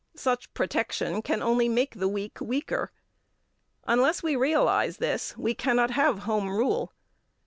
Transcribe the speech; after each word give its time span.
Such 0.15 0.51
protection 0.55 1.21
can 1.21 1.43
only 1.43 1.69
make 1.69 1.93
the 1.93 2.07
weak 2.07 2.39
weaker. 2.41 2.91
Unless 3.85 4.23
we 4.23 4.35
realise 4.35 4.97
this, 4.97 5.37
we 5.37 5.53
cannot 5.53 5.91
have 5.91 6.23
Home 6.23 6.49
Rule. 6.49 6.91